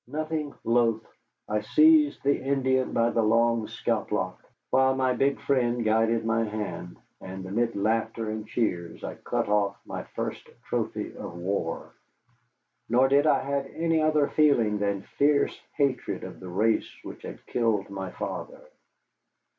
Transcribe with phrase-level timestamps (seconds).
[0.07, 1.05] Nothing loath,
[1.47, 6.43] I seized the Indian by the long scalp lock, while my big friend guided my
[6.43, 11.91] hand, and amid laughter and cheers I cut off my first trophy of war.
[12.89, 17.45] Nor did I have any other feeling than fierce hatred of the race which had
[17.45, 18.61] killed my father.